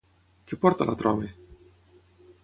[0.51, 1.29] Què porta l'altre home?